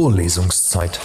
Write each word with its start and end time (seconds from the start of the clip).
Vorlesungszeit. 0.00 0.98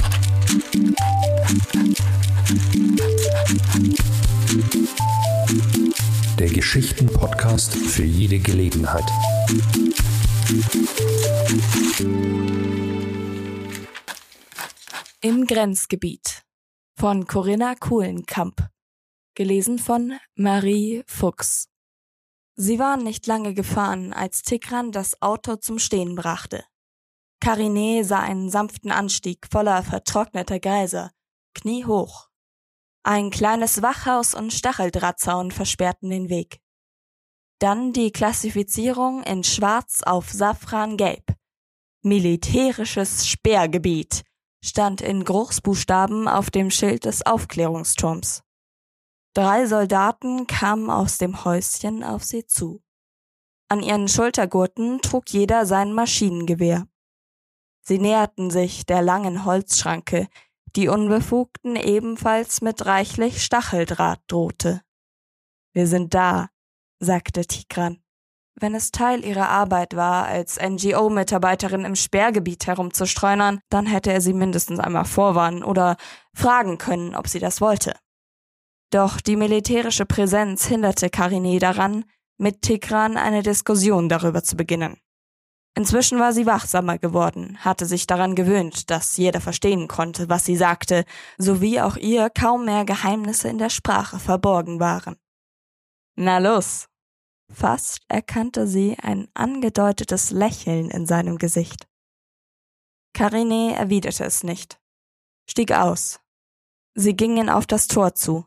Der 6.39 6.47
Geschichten-Podcast 6.47 7.75
für 7.75 8.05
jede 8.05 8.39
Gelegenheit. 8.39 9.03
Im 15.19 15.45
Grenzgebiet 15.45 16.43
von 16.97 17.27
Corinna 17.27 17.75
Kuhlenkamp. 17.75 18.69
Gelesen 19.33 19.77
von 19.77 20.13
Marie 20.35 21.03
Fuchs. 21.05 21.67
Sie 22.55 22.79
waren 22.79 23.03
nicht 23.03 23.27
lange 23.27 23.53
gefahren, 23.53 24.13
als 24.13 24.41
Tigran 24.41 24.93
das 24.93 25.21
Auto 25.21 25.57
zum 25.57 25.79
Stehen 25.79 26.15
brachte. 26.15 26.63
Karine 27.39 28.03
sah 28.03 28.19
einen 28.19 28.49
sanften 28.49 28.91
Anstieg 28.91 29.47
voller 29.51 29.83
vertrockneter 29.83 30.59
Gräser, 30.59 31.11
kniehoch. 31.53 32.29
Ein 33.03 33.29
kleines 33.29 33.81
Wachhaus 33.81 34.33
und 34.33 34.51
Stacheldrahtzaun 34.51 35.51
versperrten 35.51 36.09
den 36.09 36.29
Weg. 36.29 36.59
Dann 37.59 37.93
die 37.93 38.11
Klassifizierung 38.11 39.23
in 39.23 39.43
Schwarz 39.43 40.01
auf 40.03 40.31
Safrangelb. 40.31 41.35
Militärisches 42.01 43.27
Sperrgebiet 43.27 44.23
stand 44.63 45.01
in 45.01 45.23
Großbuchstaben 45.23 46.27
auf 46.27 46.49
dem 46.49 46.71
Schild 46.71 47.05
des 47.05 47.25
Aufklärungsturms. 47.25 48.43
Drei 49.35 49.67
Soldaten 49.67 50.47
kamen 50.47 50.89
aus 50.89 51.17
dem 51.17 51.43
Häuschen 51.45 52.03
auf 52.03 52.23
sie 52.23 52.45
zu. 52.45 52.81
An 53.69 53.83
ihren 53.83 54.07
Schultergurten 54.07 55.01
trug 55.01 55.29
jeder 55.29 55.65
sein 55.65 55.93
Maschinengewehr. 55.93 56.87
Sie 57.87 57.99
näherten 57.99 58.49
sich 58.49 58.85
der 58.87 59.03
langen 59.03 59.45
Holzschranke, 59.45 60.27
die 60.75 60.87
Unbefugten 60.87 61.75
ebenfalls 61.75 62.61
mit 62.61 62.85
reichlich 62.85 63.43
Stacheldraht 63.43 64.21
drohte. 64.27 64.81
Wir 65.71 65.85
sind 65.85 66.13
da, 66.13 66.49
sagte 66.99 67.45
Tigran. 67.45 68.01
Wenn 68.57 68.73
es 68.73 68.91
Teil 68.91 69.23
ihrer 69.23 69.49
Arbeit 69.49 69.95
war, 69.95 70.25
als 70.25 70.57
NGO-Mitarbeiterin 70.59 71.85
im 71.85 71.95
Sperrgebiet 71.95 72.67
herumzustreunern, 72.67 73.59
dann 73.69 73.85
hätte 73.85 74.11
er 74.11 74.21
sie 74.21 74.33
mindestens 74.33 74.79
einmal 74.79 75.05
vorwarnen 75.05 75.63
oder 75.63 75.97
fragen 76.33 76.77
können, 76.77 77.15
ob 77.15 77.27
sie 77.27 77.39
das 77.39 77.61
wollte. 77.61 77.95
Doch 78.91 79.19
die 79.19 79.35
militärische 79.35 80.05
Präsenz 80.05 80.65
hinderte 80.65 81.09
Karine 81.09 81.59
daran, 81.59 82.05
mit 82.37 82.61
Tigran 82.61 83.17
eine 83.17 83.43
Diskussion 83.43 84.09
darüber 84.09 84.41
zu 84.41 84.55
beginnen. 84.55 84.97
Inzwischen 85.77 86.19
war 86.19 86.31
sie 86.31 86.45
wachsamer 86.45 86.97
geworden, 86.97 87.57
hatte 87.59 87.85
sich 87.85 88.07
daran 88.07 88.35
gewöhnt, 88.35 88.89
dass 88.89 89.17
jeder 89.17 89.41
verstehen 89.41 89.87
konnte, 89.87 90.29
was 90.29 90.45
sie 90.45 90.55
sagte, 90.55 91.03
sowie 91.37 91.81
auch 91.81 91.97
ihr 91.97 92.29
kaum 92.29 92.65
mehr 92.65 92.85
Geheimnisse 92.85 93.49
in 93.49 93.57
der 93.57 93.69
Sprache 93.69 94.19
verborgen 94.19 94.79
waren. 94.79 95.17
Na 96.15 96.37
los, 96.37 96.87
Fast 97.51 98.01
erkannte 98.07 98.67
sie 98.67 98.97
ein 99.01 99.27
angedeutetes 99.33 100.31
Lächeln 100.31 100.89
in 100.89 101.05
seinem 101.05 101.37
Gesicht. 101.37 101.87
Karine 103.13 103.75
erwiderte 103.75 104.25
es 104.25 104.43
nicht, 104.43 104.79
stieg 105.49 105.71
aus. 105.71 106.19
Sie 106.95 107.15
gingen 107.15 107.49
auf 107.49 107.65
das 107.67 107.87
Tor 107.87 108.15
zu. 108.15 108.45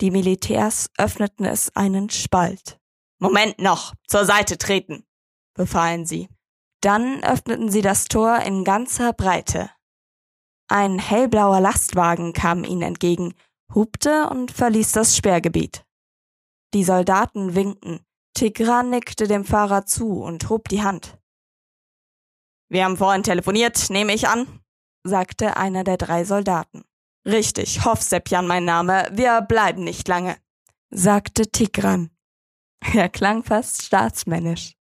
Die 0.00 0.10
Militärs 0.10 0.90
öffneten 0.96 1.44
es 1.46 1.74
einen 1.74 2.10
Spalt. 2.10 2.78
Moment 3.18 3.58
noch, 3.58 3.94
zur 4.06 4.26
Seite 4.26 4.58
treten, 4.58 5.06
befahlen 5.54 6.04
sie. 6.04 6.28
Dann 6.86 7.24
öffneten 7.24 7.68
sie 7.68 7.82
das 7.82 8.04
Tor 8.04 8.42
in 8.42 8.62
ganzer 8.62 9.12
Breite. 9.12 9.70
Ein 10.68 11.00
hellblauer 11.00 11.60
Lastwagen 11.60 12.32
kam 12.32 12.62
ihnen 12.62 12.82
entgegen, 12.82 13.34
hupte 13.74 14.28
und 14.28 14.52
verließ 14.52 14.92
das 14.92 15.16
Sperrgebiet. 15.16 15.84
Die 16.74 16.84
Soldaten 16.84 17.56
winkten, 17.56 18.06
Tigran 18.34 18.90
nickte 18.90 19.26
dem 19.26 19.44
Fahrer 19.44 19.84
zu 19.84 20.22
und 20.22 20.48
hob 20.48 20.68
die 20.68 20.84
Hand. 20.84 21.18
Wir 22.68 22.84
haben 22.84 22.98
vorhin 22.98 23.24
telefoniert, 23.24 23.90
nehme 23.90 24.14
ich 24.14 24.28
an, 24.28 24.46
sagte 25.02 25.56
einer 25.56 25.82
der 25.82 25.96
drei 25.96 26.24
Soldaten. 26.24 26.84
Richtig, 27.24 27.84
Hofsepjan 27.84 28.46
mein 28.46 28.64
Name, 28.64 29.08
wir 29.10 29.40
bleiben 29.40 29.82
nicht 29.82 30.06
lange, 30.06 30.36
sagte 30.90 31.50
Tigran. 31.50 32.10
Er 32.94 33.08
klang 33.08 33.42
fast 33.42 33.82
staatsmännisch. 33.82 34.76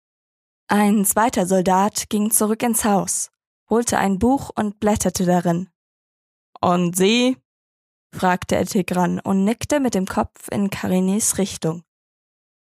Ein 0.75 1.05
zweiter 1.05 1.45
Soldat 1.47 2.09
ging 2.09 2.31
zurück 2.31 2.63
ins 2.63 2.87
Haus, 2.87 3.31
holte 3.69 3.99
ein 3.99 4.19
Buch 4.19 4.51
und 4.55 4.81
blätterte 4.81 5.27
darin. 5.27 5.69
Und 6.63 6.97
Sie? 6.97 7.37
fragte 8.17 8.57
er 8.57 8.65
Tigran 8.65 9.21
und 9.21 9.45
nickte 9.45 9.81
mit 9.81 9.93
dem 9.93 10.07
Kopf 10.07 10.49
in 10.49 10.71
Karinis 10.71 11.37
Richtung. 11.37 11.85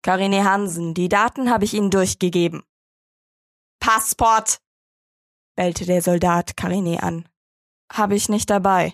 Karine 0.03 0.45
Hansen, 0.45 0.93
die 0.93 1.09
Daten 1.09 1.49
habe 1.49 1.65
ich 1.65 1.73
Ihnen 1.73 1.91
durchgegeben. 1.91 2.65
Passport! 3.81 4.61
bellte 5.57 5.87
der 5.87 6.03
Soldat 6.03 6.55
Karine 6.55 7.03
an. 7.03 7.27
Habe 7.91 8.15
ich 8.15 8.29
nicht 8.29 8.51
dabei. 8.51 8.93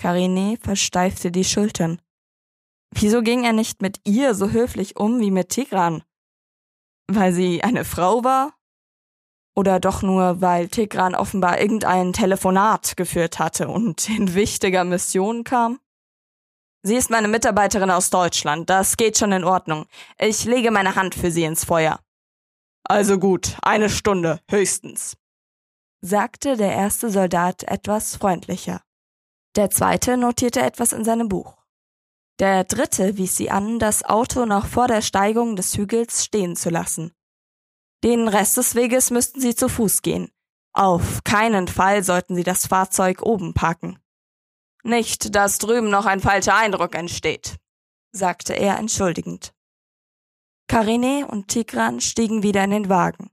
Karine 0.00 0.56
versteifte 0.60 1.32
die 1.32 1.42
Schultern. 1.42 2.00
Wieso 2.94 3.22
ging 3.22 3.42
er 3.42 3.52
nicht 3.52 3.82
mit 3.82 4.00
ihr 4.04 4.36
so 4.36 4.50
höflich 4.50 4.94
um 4.94 5.18
wie 5.18 5.32
mit 5.32 5.48
Tigran? 5.48 6.04
Weil 7.10 7.32
sie 7.32 7.62
eine 7.62 7.84
Frau 7.84 8.22
war? 8.24 8.54
Oder 9.56 9.80
doch 9.80 10.02
nur, 10.02 10.40
weil 10.40 10.68
Tigran 10.68 11.14
offenbar 11.14 11.60
irgendein 11.60 12.12
Telefonat 12.12 12.96
geführt 12.96 13.38
hatte 13.38 13.68
und 13.68 14.08
in 14.08 14.34
wichtiger 14.34 14.84
Mission 14.84 15.42
kam? 15.42 15.80
Sie 16.82 16.94
ist 16.94 17.10
meine 17.10 17.28
Mitarbeiterin 17.28 17.90
aus 17.90 18.10
Deutschland. 18.10 18.70
Das 18.70 18.96
geht 18.96 19.18
schon 19.18 19.32
in 19.32 19.44
Ordnung. 19.44 19.86
Ich 20.16 20.44
lege 20.44 20.70
meine 20.70 20.94
Hand 20.94 21.14
für 21.14 21.30
Sie 21.30 21.42
ins 21.42 21.64
Feuer. 21.64 21.98
Also 22.84 23.18
gut, 23.18 23.56
eine 23.62 23.90
Stunde, 23.90 24.40
höchstens, 24.48 25.16
sagte 26.00 26.56
der 26.56 26.72
erste 26.72 27.10
Soldat 27.10 27.64
etwas 27.64 28.16
freundlicher. 28.16 28.80
Der 29.56 29.70
zweite 29.70 30.16
notierte 30.16 30.62
etwas 30.62 30.92
in 30.92 31.04
seinem 31.04 31.28
Buch. 31.28 31.57
Der 32.38 32.62
dritte 32.64 33.16
wies 33.16 33.36
sie 33.36 33.50
an, 33.50 33.78
das 33.78 34.04
Auto 34.04 34.46
noch 34.46 34.66
vor 34.66 34.86
der 34.86 35.02
Steigung 35.02 35.56
des 35.56 35.76
Hügels 35.76 36.24
stehen 36.24 36.54
zu 36.54 36.70
lassen. 36.70 37.12
Den 38.04 38.28
Rest 38.28 38.56
des 38.56 38.76
Weges 38.76 39.10
müssten 39.10 39.40
sie 39.40 39.56
zu 39.56 39.68
Fuß 39.68 40.02
gehen. 40.02 40.30
Auf 40.72 41.24
keinen 41.24 41.66
Fall 41.66 42.04
sollten 42.04 42.36
sie 42.36 42.44
das 42.44 42.68
Fahrzeug 42.68 43.22
oben 43.22 43.54
parken. 43.54 43.98
Nicht, 44.84 45.34
dass 45.34 45.58
drüben 45.58 45.90
noch 45.90 46.06
ein 46.06 46.20
falscher 46.20 46.54
Eindruck 46.54 46.94
entsteht, 46.94 47.56
sagte 48.12 48.54
er 48.54 48.78
entschuldigend. 48.78 49.52
Karine 50.68 51.26
und 51.26 51.48
Tigran 51.48 52.00
stiegen 52.00 52.44
wieder 52.44 52.62
in 52.62 52.70
den 52.70 52.88
Wagen. 52.88 53.30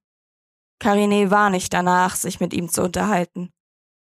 Karine 0.79 1.29
war 1.29 1.51
nicht 1.51 1.71
danach, 1.73 2.15
sich 2.15 2.39
mit 2.39 2.53
ihm 2.53 2.69
zu 2.69 2.81
unterhalten. 2.81 3.51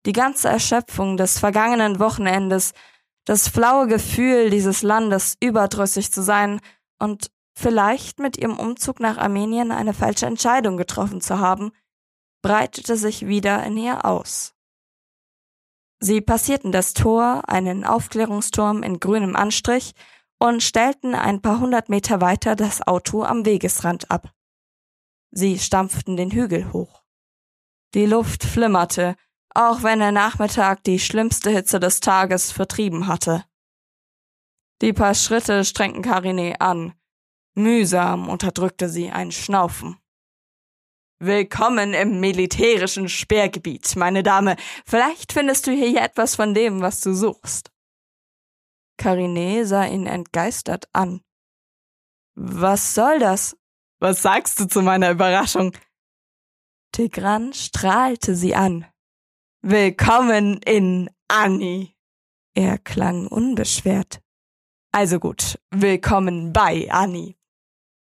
Die 0.07 0.13
ganze 0.13 0.49
Erschöpfung 0.49 1.17
des 1.17 1.39
vergangenen 1.39 1.99
Wochenendes, 1.99 2.73
das 3.25 3.49
flaue 3.49 3.87
Gefühl 3.87 4.51
dieses 4.51 4.83
Landes 4.83 5.37
überdrüssig 5.41 6.13
zu 6.13 6.23
sein 6.23 6.61
und 6.99 7.31
vielleicht 7.57 8.19
mit 8.19 8.37
ihrem 8.37 8.59
Umzug 8.59 9.01
nach 9.01 9.17
Armenien 9.17 9.71
eine 9.73 9.95
falsche 9.95 10.27
Entscheidung 10.27 10.77
getroffen 10.77 11.21
zu 11.21 11.39
haben, 11.39 11.73
breitete 12.43 12.97
sich 12.97 13.27
wieder 13.27 13.65
in 13.65 13.77
ihr 13.77 14.05
aus. 14.05 14.55
Sie 16.01 16.21
passierten 16.21 16.73
das 16.73 16.93
Tor, 16.93 17.49
einen 17.49 17.85
Aufklärungsturm 17.85 18.83
in 18.83 19.01
grünem 19.01 19.37
Anstrich 19.37 19.95
und 20.39 20.63
stellten 20.63 21.15
ein 21.15 21.41
paar 21.41 21.61
hundert 21.61 21.89
Meter 21.89 22.21
weiter 22.21 22.57
das 22.57 22.87
Auto 22.87 23.23
am 23.23 23.47
Wegesrand 23.47 24.11
ab. 24.11 24.31
Sie 25.31 25.59
stampften 25.59 26.17
den 26.17 26.31
Hügel 26.31 26.73
hoch. 26.73 27.03
Die 27.95 28.07
Luft 28.07 28.45
flimmerte, 28.45 29.17
auch 29.55 29.85
wenn 29.85 30.01
der 30.01 30.13
Nachmittag 30.13 30.83
die 30.85 30.99
schlimmste 30.99 31.51
Hitze 31.51 31.79
des 31.81 32.01
Tages 32.01 32.51
vertrieben 32.51 33.07
hatte. 33.07 33.45
Die 34.83 34.93
paar 34.93 35.15
Schritte 35.15 35.65
strengten 35.65 36.03
Karine 36.03 36.61
an. 36.61 36.93
Mühsam 37.55 38.29
unterdrückte 38.29 38.89
sie 38.89 39.11
ein 39.11 39.31
Schnaufen. 39.31 39.97
Willkommen 41.21 41.95
im 41.95 42.19
militärischen 42.19 43.09
Sperrgebiet, 43.09 43.95
meine 43.95 44.25
Dame. 44.25 44.57
Vielleicht 44.85 45.33
findest 45.33 45.67
du 45.69 45.71
hier 45.71 46.03
etwas 46.03 46.35
von 46.35 46.53
dem, 46.53 46.83
was 46.83 47.01
du 47.01 47.15
suchst. 47.15 47.71
Karine 48.99 49.65
sah 49.65 49.85
ihn 49.85 50.07
entgeistert 50.07 50.89
an. 50.93 51.23
Was 52.35 52.95
soll 52.95 53.21
das? 53.21 53.57
Was 54.01 54.23
sagst 54.23 54.59
du 54.59 54.67
zu 54.67 54.83
meiner 54.83 55.13
Überraschung? 55.13 55.73
Tigran 56.93 57.53
strahlte 57.53 58.35
sie 58.35 58.57
an. 58.57 58.87
Willkommen 59.67 60.59
in 60.67 61.09
Annie. 61.27 61.95
Er 62.55 62.77
klang 62.77 63.27
unbeschwert. 63.27 64.21
Also 64.93 65.19
gut, 65.19 65.59
willkommen 65.71 66.53
bei 66.53 66.91
Annie 66.91 67.35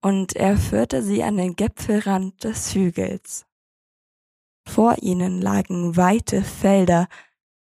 und 0.00 0.34
er 0.34 0.56
führte 0.56 1.02
sie 1.02 1.22
an 1.22 1.36
den 1.36 1.54
Gipfelrand 1.54 2.42
des 2.42 2.74
Hügels. 2.74 3.44
Vor 4.66 4.96
ihnen 5.02 5.42
lagen 5.42 5.94
weite 5.94 6.42
Felder, 6.42 7.06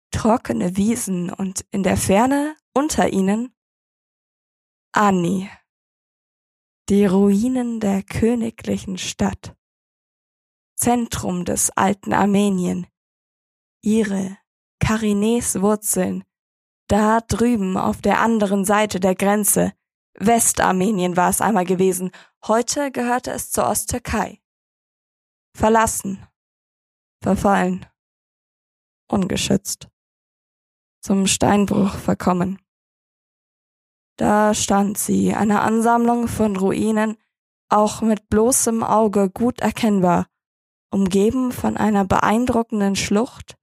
trockene 0.09 0.77
Wiesen 0.77 1.29
und 1.29 1.65
in 1.71 1.83
der 1.83 1.97
Ferne 1.97 2.55
unter 2.73 3.11
ihnen 3.11 3.53
Anni, 4.93 5.49
die 6.87 7.05
Ruinen 7.05 7.81
der 7.81 8.03
königlichen 8.03 8.97
Stadt, 8.97 9.53
Zentrum 10.77 11.43
des 11.43 11.71
alten 11.71 12.13
Armenien, 12.13 12.87
ihre 13.85 14.37
Karines 14.79 15.61
Wurzeln, 15.61 16.23
da 16.87 17.21
drüben 17.21 17.77
auf 17.77 18.01
der 18.01 18.19
anderen 18.19 18.65
Seite 18.65 18.99
der 18.99 19.15
Grenze, 19.15 19.73
Westarmenien 20.17 21.15
war 21.15 21.29
es 21.29 21.41
einmal 21.41 21.65
gewesen, 21.65 22.11
heute 22.45 22.91
gehörte 22.91 23.31
es 23.31 23.51
zur 23.51 23.67
Osttürkei. 23.67 24.41
Verlassen, 25.55 26.25
verfallen, 27.21 27.85
ungeschützt, 29.07 29.87
zum 31.01 31.27
Steinbruch 31.27 31.95
verkommen. 31.95 32.59
Da 34.17 34.53
stand 34.53 34.97
sie, 34.97 35.33
eine 35.33 35.61
Ansammlung 35.61 36.27
von 36.27 36.55
Ruinen, 36.55 37.17
auch 37.69 38.01
mit 38.01 38.29
bloßem 38.29 38.83
Auge 38.83 39.29
gut 39.29 39.59
erkennbar, 39.59 40.27
umgeben 40.91 41.51
von 41.51 41.77
einer 41.77 42.05
beeindruckenden 42.05 42.95
Schlucht 42.95 43.57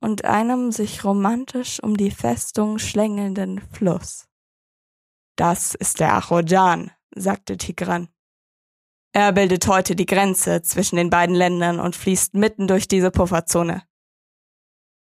und 0.00 0.24
einem 0.24 0.72
sich 0.72 1.04
romantisch 1.04 1.82
um 1.82 1.96
die 1.96 2.10
Festung 2.10 2.78
schlängelnden 2.78 3.60
Fluss. 3.72 4.26
Das 5.36 5.74
ist 5.74 6.00
der 6.00 6.14
Achojan, 6.14 6.90
sagte 7.14 7.56
Tigran. 7.56 8.08
Er 9.12 9.32
bildet 9.32 9.66
heute 9.66 9.96
die 9.96 10.06
Grenze 10.06 10.62
zwischen 10.62 10.96
den 10.96 11.10
beiden 11.10 11.34
Ländern 11.34 11.80
und 11.80 11.96
fließt 11.96 12.34
mitten 12.34 12.66
durch 12.66 12.86
diese 12.88 13.10
Pufferzone. 13.10 13.82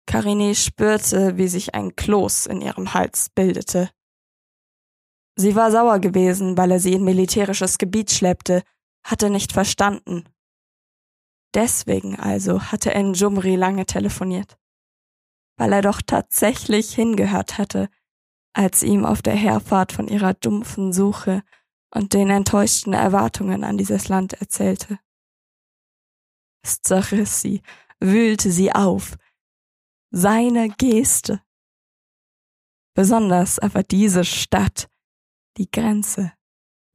Karini 0.05 0.53
spürte, 0.53 1.37
wie 1.37 1.47
sich 1.47 1.73
ein 1.73 1.95
Kloß 1.95 2.45
in 2.45 2.61
ihrem 2.61 2.93
Hals 2.93 3.29
bildete. 3.29 3.89
Sie 5.35 5.55
war 5.55 5.71
sauer 5.71 5.99
gewesen, 5.99 6.57
weil 6.57 6.71
er 6.71 6.79
sie 6.79 6.93
in 6.93 7.03
militärisches 7.03 7.77
Gebiet 7.77 8.11
schleppte, 8.11 8.63
hatte 9.03 9.29
nicht 9.29 9.51
verstanden. 9.51 10.25
Deswegen 11.53 12.15
also 12.19 12.61
hatte 12.61 12.93
er 12.93 13.01
in 13.01 13.13
Jumri 13.13 13.55
lange 13.55 13.85
telefoniert. 13.85 14.57
Weil 15.57 15.73
er 15.73 15.81
doch 15.81 16.01
tatsächlich 16.01 16.93
hingehört 16.93 17.57
hatte, 17.57 17.89
als 18.53 18.83
ihm 18.83 19.05
auf 19.05 19.21
der 19.21 19.35
Herfahrt 19.35 19.91
von 19.91 20.07
ihrer 20.07 20.33
dumpfen 20.33 20.93
Suche 20.93 21.43
und 21.93 22.13
den 22.13 22.29
enttäuschten 22.29 22.93
Erwartungen 22.93 23.63
an 23.63 23.77
dieses 23.77 24.07
Land 24.07 24.33
erzählte. 24.33 24.99
Es 26.61 26.81
zerriss 26.81 27.41
sie, 27.41 27.61
wühlte 27.99 28.51
sie 28.51 28.71
auf. 28.71 29.17
Seine 30.11 30.69
Geste. 30.69 31.41
Besonders 32.95 33.59
aber 33.59 33.83
diese 33.83 34.23
Stadt, 34.23 34.89
die 35.57 35.69
Grenze, 35.69 36.33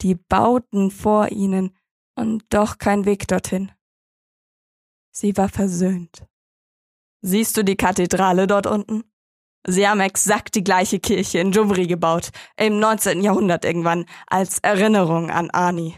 die 0.00 0.14
Bauten 0.14 0.90
vor 0.90 1.28
ihnen 1.28 1.76
und 2.14 2.44
doch 2.50 2.78
kein 2.78 3.04
Weg 3.04 3.28
dorthin. 3.28 3.70
Sie 5.10 5.36
war 5.36 5.48
versöhnt. 5.48 6.26
Siehst 7.22 7.56
du 7.56 7.64
die 7.64 7.76
Kathedrale 7.76 8.46
dort 8.46 8.67
unten? 8.67 9.05
Sie 9.67 9.87
haben 9.87 10.00
exakt 10.00 10.55
die 10.55 10.64
gleiche 10.64 11.00
Kirche 11.00 11.38
in 11.38 11.52
Jumri 11.52 11.87
gebaut, 11.87 12.31
im 12.56 12.78
19. 12.78 13.22
Jahrhundert 13.22 13.64
irgendwann, 13.64 14.06
als 14.26 14.58
Erinnerung 14.61 15.31
an 15.31 15.50
Ani. 15.50 15.96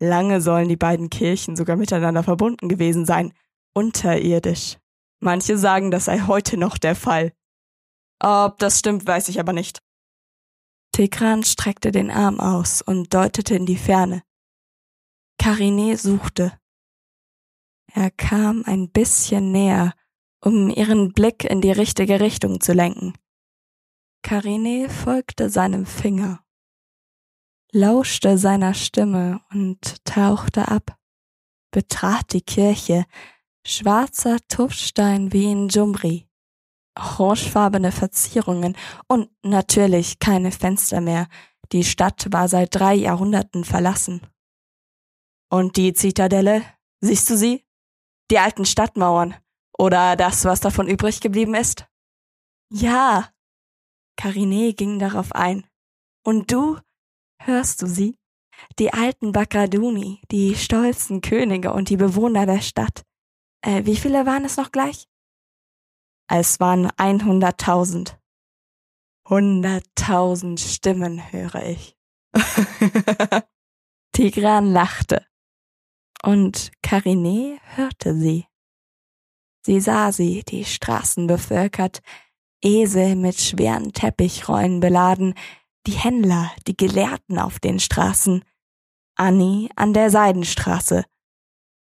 Lange 0.00 0.40
sollen 0.40 0.68
die 0.68 0.76
beiden 0.76 1.10
Kirchen 1.10 1.56
sogar 1.56 1.76
miteinander 1.76 2.22
verbunden 2.22 2.68
gewesen 2.68 3.04
sein, 3.04 3.32
unterirdisch. 3.74 4.78
Manche 5.20 5.58
sagen, 5.58 5.90
das 5.90 6.04
sei 6.04 6.20
heute 6.20 6.56
noch 6.56 6.78
der 6.78 6.94
Fall. 6.94 7.32
Ob 8.20 8.58
das 8.58 8.78
stimmt, 8.78 9.06
weiß 9.06 9.28
ich 9.28 9.40
aber 9.40 9.52
nicht. 9.52 9.82
Tekran 10.92 11.42
streckte 11.42 11.90
den 11.90 12.10
Arm 12.10 12.38
aus 12.38 12.82
und 12.82 13.14
deutete 13.14 13.54
in 13.56 13.66
die 13.66 13.76
Ferne. 13.76 14.22
Karine 15.38 15.96
suchte. 15.96 16.52
Er 17.92 18.10
kam 18.10 18.62
ein 18.66 18.90
bisschen 18.90 19.50
näher 19.50 19.94
um 20.44 20.68
ihren 20.68 21.12
Blick 21.12 21.44
in 21.44 21.60
die 21.60 21.70
richtige 21.72 22.20
Richtung 22.20 22.60
zu 22.60 22.72
lenken. 22.72 23.14
Karine 24.22 24.88
folgte 24.88 25.50
seinem 25.50 25.86
Finger, 25.86 26.44
lauschte 27.72 28.38
seiner 28.38 28.74
Stimme 28.74 29.40
und 29.52 30.04
tauchte 30.04 30.68
ab, 30.68 30.96
betrat 31.72 32.32
die 32.32 32.42
Kirche, 32.42 33.04
schwarzer 33.66 34.38
Tuffstein 34.48 35.32
wie 35.32 35.50
in 35.50 35.68
Jumri, 35.68 36.28
orangefarbene 36.96 37.92
Verzierungen 37.92 38.76
und 39.08 39.30
natürlich 39.42 40.18
keine 40.18 40.52
Fenster 40.52 41.00
mehr, 41.00 41.28
die 41.72 41.84
Stadt 41.84 42.26
war 42.30 42.48
seit 42.48 42.74
drei 42.74 42.94
Jahrhunderten 42.94 43.64
verlassen. 43.64 44.20
Und 45.50 45.76
die 45.76 45.94
Zitadelle, 45.94 46.62
siehst 47.00 47.30
du 47.30 47.36
sie? 47.36 47.64
Die 48.30 48.38
alten 48.38 48.64
Stadtmauern, 48.64 49.34
oder 49.78 50.16
das, 50.16 50.44
was 50.44 50.60
davon 50.60 50.88
übrig 50.88 51.20
geblieben 51.20 51.54
ist? 51.54 51.86
Ja. 52.70 53.30
Karine 54.16 54.72
ging 54.74 54.98
darauf 54.98 55.32
ein. 55.32 55.66
Und 56.24 56.52
du? 56.52 56.78
Hörst 57.40 57.82
du 57.82 57.86
sie? 57.86 58.18
Die 58.78 58.92
alten 58.92 59.32
Bakraduni, 59.32 60.20
die 60.30 60.54
stolzen 60.54 61.20
Könige 61.20 61.72
und 61.72 61.88
die 61.88 61.96
Bewohner 61.96 62.46
der 62.46 62.60
Stadt. 62.60 63.02
Äh, 63.62 63.84
wie 63.84 63.96
viele 63.96 64.26
waren 64.26 64.44
es 64.44 64.56
noch 64.56 64.70
gleich? 64.70 65.08
Es 66.28 66.60
waren 66.60 66.90
einhunderttausend. 66.96 68.18
Hunderttausend 69.28 70.60
Stimmen 70.60 71.32
höre 71.32 71.62
ich. 71.66 71.96
Tigran 74.12 74.72
lachte. 74.72 75.26
Und 76.22 76.70
Karine 76.82 77.58
hörte 77.74 78.14
sie. 78.14 78.46
Sie 79.64 79.80
sah 79.80 80.12
sie, 80.12 80.42
die 80.42 80.64
Straßen 80.64 81.26
bevölkert, 81.26 82.00
Esel 82.62 83.16
mit 83.16 83.40
schweren 83.40 83.92
Teppichrollen 83.92 84.80
beladen, 84.80 85.34
die 85.86 85.92
Händler, 85.92 86.52
die 86.66 86.76
Gelehrten 86.76 87.38
auf 87.38 87.58
den 87.58 87.80
Straßen, 87.80 88.44
Annie 89.16 89.68
an 89.76 89.92
der 89.92 90.10
Seidenstraße. 90.10 91.04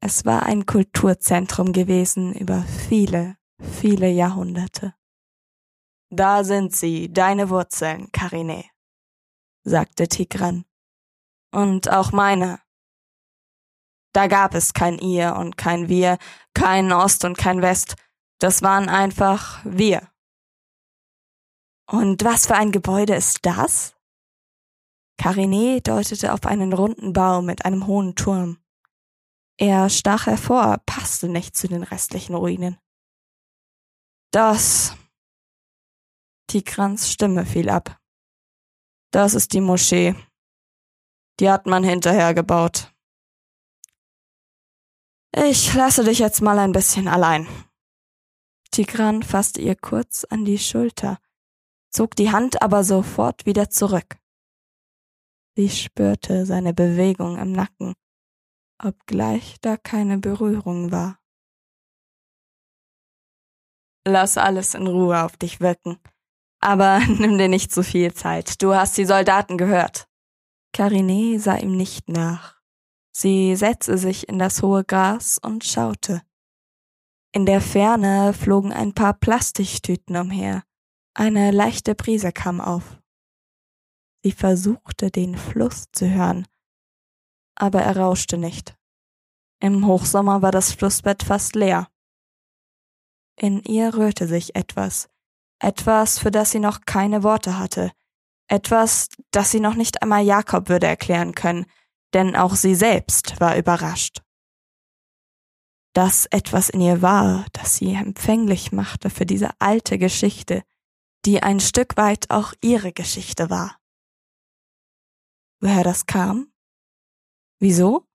Es 0.01 0.25
war 0.25 0.45
ein 0.45 0.67
Kulturzentrum 0.67 1.73
gewesen 1.73 2.35
über 2.35 2.63
viele, 2.89 3.37
viele 3.61 4.11
Jahrhunderte. 4.11 4.95
Da 6.11 6.43
sind 6.43 6.75
sie, 6.75 7.13
deine 7.13 7.51
Wurzeln, 7.51 8.11
Karine, 8.11 8.65
sagte 9.63 10.09
Tigran. 10.09 10.65
Und 11.53 11.91
auch 11.91 12.13
meine. 12.13 12.61
Da 14.13 14.27
gab 14.27 14.55
es 14.55 14.73
kein 14.73 14.99
ihr 14.99 15.37
und 15.37 15.57
kein 15.57 15.89
wir, 15.89 16.19
kein 16.55 16.93
Ost 16.93 17.25
und 17.25 17.39
kein 17.39 17.63
West. 17.63 17.97
Das 18.39 18.63
waren 18.63 18.89
einfach 18.89 19.61
wir. 19.65 20.09
Und 21.87 22.25
was 22.25 22.47
für 22.47 22.55
ein 22.55 22.73
Gebäude 22.73 23.15
ist 23.15 23.41
das? 23.43 23.95
Karine 25.19 25.81
deutete 25.83 26.33
auf 26.33 26.47
einen 26.47 26.73
runden 26.73 27.13
Bau 27.13 27.43
mit 27.43 27.65
einem 27.65 27.87
hohen 27.87 28.15
Turm. 28.15 28.59
Er 29.59 29.91
stach 29.91 30.27
hervor, 30.27 30.79
passte 30.87 31.29
nicht 31.29 31.55
zu 31.55 31.69
den 31.69 31.83
restlichen 31.83 32.35
Ruinen. 32.35 32.79
Das. 34.33 34.97
Tigrans 36.47 37.11
Stimme 37.11 37.45
fiel 37.45 37.69
ab. 37.69 38.01
Das 39.13 39.35
ist 39.35 39.53
die 39.53 39.61
Moschee. 39.61 40.15
Die 41.39 41.51
hat 41.51 41.67
man 41.67 41.85
hinterher 41.85 42.33
gebaut. 42.33 42.93
Ich 45.33 45.73
lasse 45.75 46.03
dich 46.03 46.19
jetzt 46.19 46.43
mal 46.43 46.59
ein 46.59 46.73
bisschen 46.73 47.07
allein. 47.07 47.47
Tigran 48.73 49.23
fasste 49.23 49.61
ihr 49.61 49.77
kurz 49.77 50.25
an 50.25 50.45
die 50.45 50.59
Schulter, 50.59 51.19
zog 51.91 52.17
die 52.17 52.31
Hand 52.31 52.63
aber 52.63 52.83
sofort 52.85 53.47
wieder 53.47 53.71
zurück. 53.71 54.17
Sie 55.57 55.69
spürte 55.69 56.47
seine 56.47 56.75
Bewegung 56.75 57.39
im 57.39 57.53
Nacken, 57.53 57.95
obgleich 58.83 59.57
da 59.61 59.77
keine 59.77 60.19
Berührung 60.19 60.91
war. 60.91 61.19
Lass 64.07 64.39
alles 64.39 64.75
in 64.75 64.87
Ruhe 64.87 65.23
auf 65.23 65.37
dich 65.37 65.61
wirken. 65.61 65.99
Aber 66.61 67.01
nimm 67.07 67.39
dir 67.39 67.49
nicht 67.49 67.73
zu 67.73 67.83
viel 67.83 68.15
Zeit. 68.15 68.63
Du 68.63 68.75
hast 68.75 68.97
die 68.97 69.05
Soldaten 69.05 69.59
gehört. 69.59 70.09
Karine 70.73 71.39
sah 71.39 71.57
ihm 71.57 71.77
nicht 71.77 72.09
nach. 72.09 72.60
Sie 73.13 73.57
setzte 73.57 73.99
sich 73.99 74.29
in 74.29 74.39
das 74.39 74.63
hohe 74.63 74.85
Gras 74.85 75.39
und 75.43 75.65
schaute. 75.65 76.23
In 77.33 77.47
der 77.47 77.61
Ferne 77.61 78.33
flogen 78.33 78.73
ein 78.73 78.93
paar 78.93 79.15
Plastiktüten 79.15 80.17
umher. 80.17 80.65
Eine 81.15 81.51
leichte 81.51 81.95
Brise 81.95 82.33
kam 82.33 82.61
auf. 82.61 82.99
Sie 84.23 84.33
versuchte, 84.33 85.11
den 85.11 85.37
Fluss 85.37 85.87
zu 85.93 86.09
hören, 86.09 86.47
aber 87.55 87.83
er 87.83 87.97
rauschte 87.97 88.37
nicht. 88.37 88.77
Im 89.61 89.87
Hochsommer 89.87 90.43
war 90.43 90.53
das 90.53 90.73
Flussbett 90.73 91.23
fast 91.23 91.55
leer. 91.55 91.89
In 93.37 93.63
ihr 93.63 93.95
rührte 93.95 94.27
sich 94.27 94.55
etwas, 94.55 95.09
etwas, 95.59 96.19
für 96.19 96.31
das 96.31 96.51
sie 96.51 96.59
noch 96.59 96.83
keine 96.85 97.23
Worte 97.23 97.59
hatte, 97.59 97.93
etwas, 98.49 99.09
das 99.31 99.51
sie 99.51 99.61
noch 99.61 99.75
nicht 99.75 100.03
einmal 100.03 100.25
Jakob 100.25 100.69
würde 100.69 100.87
erklären 100.87 101.35
können, 101.35 101.67
denn 102.15 102.37
auch 102.37 102.55
sie 102.55 102.75
selbst 102.75 103.41
war 103.41 103.57
überrascht. 103.57 104.23
Dass 105.93 106.27
etwas 106.27 106.69
in 106.69 106.81
ihr 106.81 107.03
war, 107.03 107.47
das 107.53 107.77
sie 107.77 107.95
empfänglich 107.95 108.73
machte 108.73 109.11
für 109.11 109.27
diese 109.27 109.51
alte 109.61 109.99
Geschichte, 109.99 110.63
die 111.25 111.43
ein 111.43 111.61
Stück 111.61 111.97
weit 111.97 112.31
auch 112.31 112.55
ihre 112.61 112.93
Geschichte 112.93 113.51
war. 113.51 113.79
Woher 115.61 115.85
das 115.85 116.07
kam? 116.07 116.53
Wieso? 117.59 118.07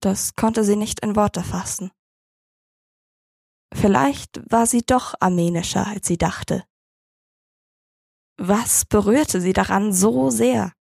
Das 0.00 0.34
konnte 0.34 0.64
sie 0.64 0.76
nicht 0.76 1.00
in 1.00 1.16
Worte 1.16 1.42
fassen. 1.42 1.90
Vielleicht 3.72 4.40
war 4.50 4.66
sie 4.66 4.82
doch 4.82 5.14
armenischer, 5.20 5.86
als 5.86 6.06
sie 6.06 6.16
dachte. 6.16 6.64
Was 8.38 8.86
berührte 8.86 9.40
sie 9.40 9.52
daran 9.52 9.92
so 9.92 10.30
sehr? 10.30 10.72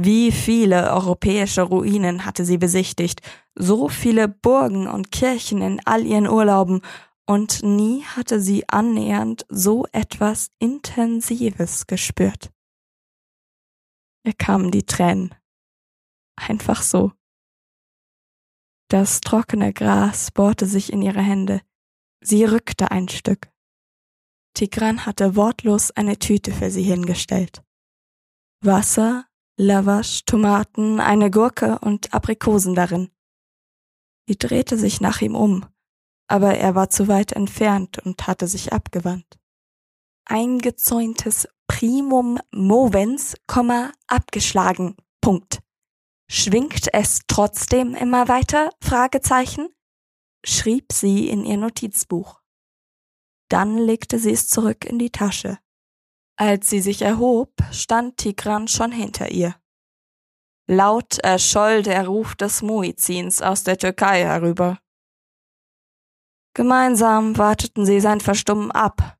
Wie 0.00 0.30
viele 0.30 0.92
europäische 0.92 1.62
Ruinen 1.62 2.24
hatte 2.24 2.44
sie 2.44 2.56
besichtigt, 2.56 3.20
so 3.56 3.88
viele 3.88 4.28
Burgen 4.28 4.86
und 4.86 5.10
Kirchen 5.10 5.60
in 5.60 5.80
all 5.86 6.06
ihren 6.06 6.28
Urlauben, 6.28 6.82
und 7.26 7.64
nie 7.64 8.04
hatte 8.04 8.40
sie 8.40 8.68
annähernd 8.68 9.44
so 9.48 9.86
etwas 9.90 10.52
Intensives 10.60 11.88
gespürt. 11.88 12.52
Ihr 14.24 14.34
kamen 14.34 14.70
die 14.70 14.86
Tränen. 14.86 15.34
Einfach 16.36 16.82
so. 16.82 17.10
Das 18.88 19.20
trockene 19.20 19.72
Gras 19.72 20.30
bohrte 20.30 20.66
sich 20.66 20.92
in 20.92 21.02
ihre 21.02 21.22
Hände. 21.22 21.60
Sie 22.20 22.44
rückte 22.44 22.92
ein 22.92 23.08
Stück. 23.08 23.50
Tigran 24.54 25.06
hatte 25.06 25.34
wortlos 25.34 25.90
eine 25.90 26.20
Tüte 26.20 26.52
für 26.52 26.70
sie 26.70 26.84
hingestellt. 26.84 27.64
Wasser, 28.60 29.28
Lavash, 29.60 30.24
Tomaten, 30.24 31.00
eine 31.00 31.32
Gurke 31.32 31.80
und 31.80 32.14
Aprikosen 32.14 32.76
darin. 32.76 33.10
Sie 34.28 34.38
drehte 34.38 34.78
sich 34.78 35.00
nach 35.00 35.20
ihm 35.20 35.34
um, 35.34 35.66
aber 36.28 36.56
er 36.56 36.76
war 36.76 36.90
zu 36.90 37.08
weit 37.08 37.32
entfernt 37.32 37.98
und 37.98 38.28
hatte 38.28 38.46
sich 38.46 38.72
abgewandt. 38.72 39.36
Eingezäuntes 40.26 41.48
Primum 41.66 42.38
movens, 42.52 43.34
abgeschlagen. 44.06 44.96
Punkt. 45.20 45.58
Schwingt 46.30 46.86
es 46.92 47.22
trotzdem 47.26 47.96
immer 47.96 48.28
weiter? 48.28 48.70
Fragezeichen? 48.80 49.70
schrieb 50.46 50.92
sie 50.92 51.28
in 51.28 51.44
ihr 51.44 51.56
Notizbuch. 51.56 52.40
Dann 53.48 53.76
legte 53.76 54.20
sie 54.20 54.30
es 54.30 54.48
zurück 54.48 54.84
in 54.84 55.00
die 55.00 55.10
Tasche. 55.10 55.58
Als 56.40 56.70
sie 56.70 56.78
sich 56.78 57.02
erhob, 57.02 57.52
stand 57.72 58.18
Tigran 58.18 58.68
schon 58.68 58.92
hinter 58.92 59.32
ihr. 59.32 59.56
Laut 60.68 61.18
erscholl 61.18 61.82
der 61.82 62.06
Ruf 62.06 62.36
des 62.36 62.62
Muizins 62.62 63.42
aus 63.42 63.64
der 63.64 63.76
Türkei 63.76 64.22
herüber. 64.22 64.78
Gemeinsam 66.54 67.36
warteten 67.36 67.84
sie 67.84 67.98
sein 67.98 68.20
Verstummen 68.20 68.70
ab, 68.70 69.18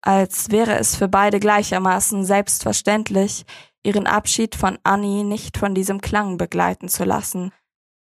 als 0.00 0.50
wäre 0.50 0.78
es 0.78 0.96
für 0.96 1.08
beide 1.08 1.40
gleichermaßen 1.40 2.24
selbstverständlich, 2.24 3.44
ihren 3.82 4.06
Abschied 4.06 4.54
von 4.54 4.78
Annie 4.82 5.24
nicht 5.24 5.58
von 5.58 5.74
diesem 5.74 6.00
Klang 6.00 6.38
begleiten 6.38 6.88
zu 6.88 7.04
lassen, 7.04 7.52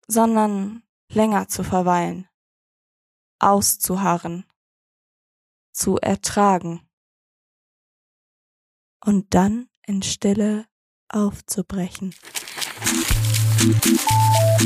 sondern 0.08 0.82
länger 1.10 1.48
zu 1.48 1.64
verweilen, 1.64 2.28
auszuharren, 3.38 4.44
zu 5.72 5.96
ertragen 5.96 6.86
und 9.04 9.26
dann 9.30 9.68
in 9.86 10.02
Stille 10.02 10.66
aufzubrechen. 11.08 12.14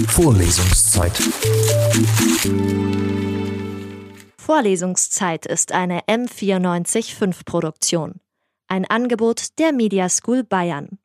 Vorlesungszeit. 0.08 1.12
Vorlesungszeit 4.38 5.46
ist 5.46 5.72
eine 5.72 6.00
M945 6.02 7.44
Produktion. 7.44 8.20
Ein 8.68 8.84
Angebot 8.84 9.58
der 9.58 9.72
Media 9.72 10.08
School 10.08 10.44
Bayern. 10.44 10.98